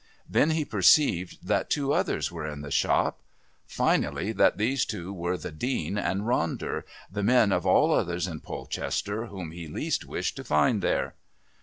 [0.27, 3.21] Then he perceived that two others were in the shop;
[3.67, 8.39] finally, that these two were the Dean and Ronder, the men of all others in
[8.39, 11.13] Polchester whom he least wished to find there.